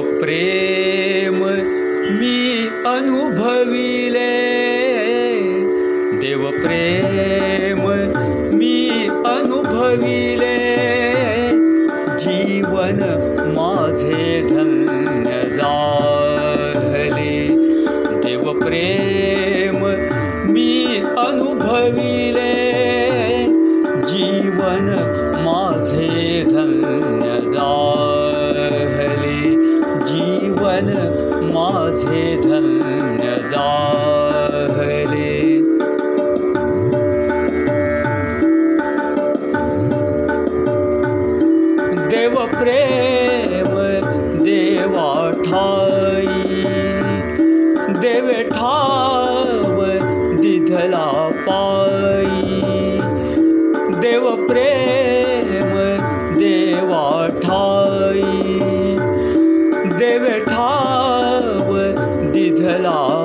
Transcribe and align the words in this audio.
देवप्रेम 0.00 1.44
मी 2.20 2.68
अनुभविले। 2.86 4.36
देवप्रेम 6.18 7.82
मी 8.56 8.88
अनुभविले। 9.26 10.58
जीवन 12.18 12.98
माझे 13.56 14.42
धन्य 14.50 15.54
जाहले 15.56 17.48
देवप्रेम 18.20 19.09
माझे 32.00 32.36
धन्य 32.36 33.32
जाहले 33.48 35.32
देव 42.08 42.34
प्रेम 42.60 43.74
देवा 44.42 45.30
ठाई। 45.44 46.26
देवे 48.00 48.42
ठाव 48.42 49.76
दिधला 50.40 51.08
पाई। 51.48 52.60
देव 54.00 54.30
प्रेम 54.48 55.72
देवा 56.38 57.28
ठाई। 57.42 58.56
देवे 59.98 60.38
ठाव 60.40 60.89
दिधला 62.32 62.90
पाई 62.90 63.19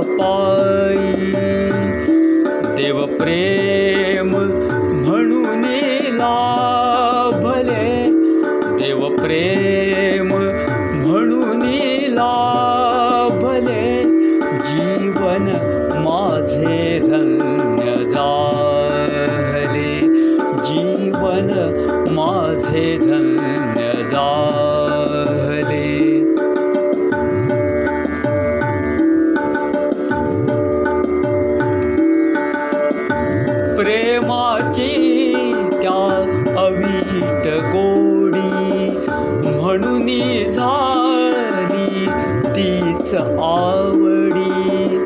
आवडी 43.17 44.97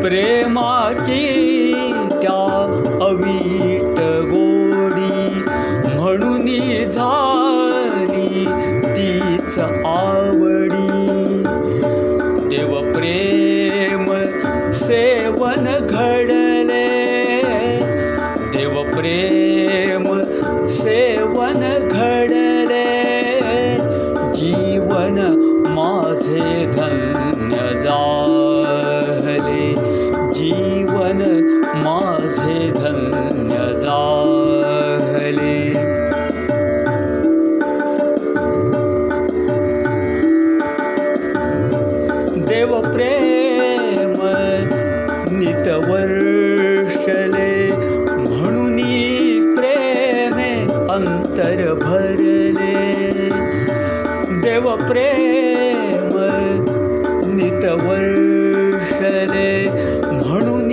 प्रेमाची 0.00 1.72
त्या 2.22 2.44
अवीट 3.02 4.00
गोडी 4.30 5.42
म्हणून 5.96 6.44
झाली 6.84 8.44
तीच 8.96 9.58
आवडी. 9.58 10.88
देव 12.48 12.80
प्रेम 12.92 14.12
सेवन 14.72 15.64
घडले 15.90 17.08
माझे 26.18 26.68
म्हणून 60.12 60.68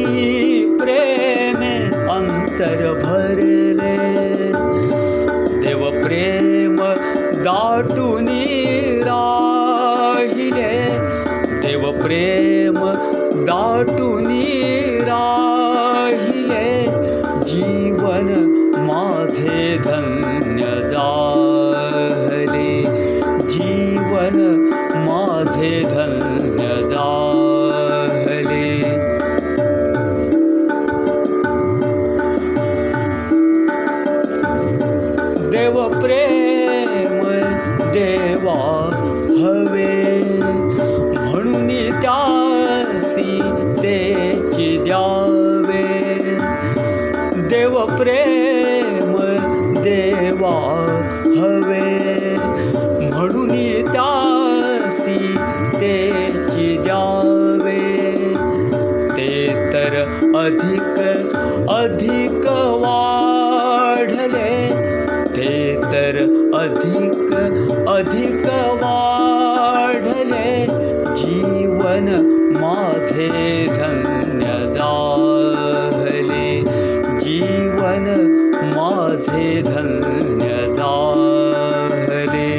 प्रेमे 0.77 1.77
अंतर 2.07 2.99
भरले 3.03 4.15
देव 5.61 6.03
प्रेम 6.05 6.75
दाटून 7.41 8.27
राहिले। 9.07 10.89
देव 11.61 11.91
प्रेम 11.91 12.79
दाटून 13.45 14.27
राहिले। 15.01 16.85
जीवन 17.45 18.25
माझे 18.77 19.77
धन्य 19.77 20.87
जाहले। 20.87 22.83
जीवन 23.49 24.69
माझे 25.07 25.83
धन्य 25.91 26.34
हवे। 39.45 40.21
म्हणून 41.11 41.67
त्यासी 42.01 43.41
तेची 43.83 44.77
द्यावे। 44.77 45.83
देव 47.35 47.85
प्रेम 47.85 49.11
देवा 49.81 50.55
हवे। 51.37 52.35
म्हणून 53.09 53.51
त्यासी 53.91 55.37
तेची 55.73 56.77
द्यावे। 56.77 57.85
ते 59.17 59.53
तर 59.73 60.03
अधिक 60.35 60.99
अधिक 61.69 62.47
वाढले। 62.81 64.69
ते 65.37 65.77
तर 65.83 66.15
अधिक 66.53 67.33
अधिक 67.87 68.47
वाढले 68.53 69.24
जीवन 71.95 72.07
माझे 72.59 73.27
धन्य 73.67 74.47
जाहले 74.71 76.47
जीवन 77.19 78.07
माझे 78.75 79.61
धन्य 79.61 80.73
जाहले। 80.73 82.51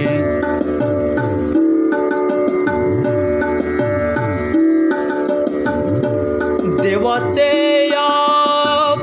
देवाचे 6.81 7.51
या 7.89 8.09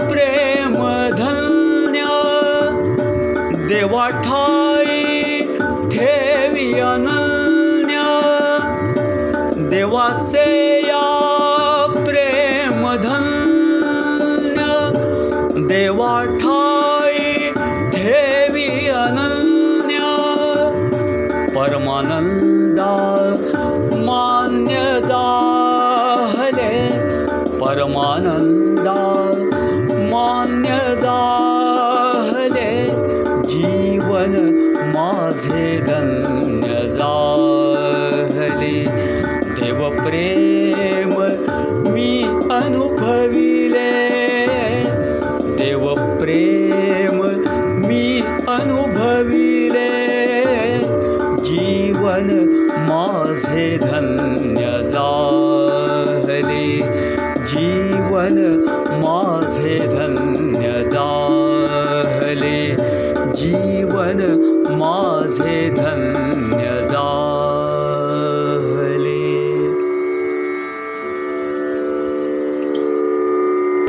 प्रेम 0.10 0.78
धन्य 1.22 2.06
देवा 3.68 4.10
देवाचे 9.74 10.50
या 10.88 11.06
प्रेम 12.06 12.82
धन्य 13.04 14.66
देवा 15.70 16.12
अनन्य 18.96 20.02
परमानंदा 21.56 22.92
मान्य 24.10 24.84
जाहले 25.10 26.76
परमानंदा 27.64 29.00
मान्य 30.14 30.78
जाहले 31.02 32.70
जीवन 33.56 34.38
माझे 34.96 35.66
धन्य 35.88 36.33
देवप्रेम 40.04 41.14
मी 41.94 42.24
अनुभविले। 42.52 43.92
देवप्रेम 45.42 47.22
मी 47.86 48.22
अनुभविले। 48.48 49.94
जीवन 51.44 52.28
माझे 52.76 53.78
धन्य 53.78 54.88
झाले। 54.88 56.78
जीवन 57.48 58.62
माझे 59.04 59.80
धन्य 59.80 60.90
झाले। 60.90 62.76
जीवन 63.36 64.18
माझे 64.70 65.70
धन्य 65.70 66.83